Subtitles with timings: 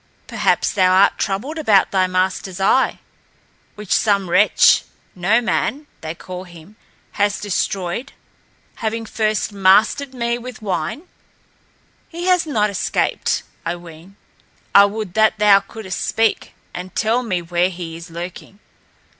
[0.25, 2.97] Perhaps thou art troubled about thy master's eye,
[3.75, 6.75] which some wretch No Man, they call him
[7.21, 8.11] has destroyed,
[8.77, 11.03] having first mastered me with wine.
[12.09, 14.15] He has not escaped, I ween.
[14.73, 18.57] I would that thou couldst speak and tell me where he is lurking.